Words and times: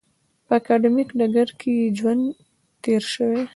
په 0.45 0.53
اکاډمیک 0.61 1.09
ډګر 1.19 1.49
کې 1.59 1.71
یې 1.79 1.87
ژوند 1.97 2.23
تېر 2.83 3.03
شوی. 3.13 3.41